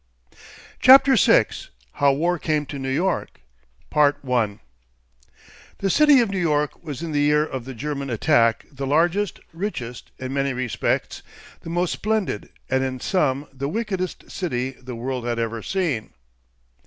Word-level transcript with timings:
CHAPTER 0.79 1.15
VI. 1.15 1.45
HOW 1.91 2.13
WAR 2.13 2.39
CAME 2.39 2.65
TO 2.65 2.79
NEW 2.79 2.89
YORK 2.89 3.39
1 3.91 4.59
The 5.77 5.89
City 5.91 6.19
of 6.21 6.31
New 6.31 6.39
York 6.39 6.83
was 6.83 7.03
in 7.03 7.11
the 7.11 7.19
year 7.21 7.45
of 7.45 7.65
the 7.65 7.75
German 7.75 8.09
attack 8.09 8.65
the 8.71 8.87
largest, 8.87 9.39
richest, 9.53 10.09
in 10.17 10.33
many 10.33 10.53
respects 10.53 11.21
the 11.59 11.69
most 11.69 11.91
splendid, 11.93 12.49
and 12.67 12.83
in 12.83 12.99
some, 12.99 13.47
the 13.53 13.69
wickedest 13.69 14.31
city 14.31 14.71
the 14.71 14.95
world 14.95 15.23
had 15.23 15.37
ever 15.37 15.61
seen. 15.61 16.09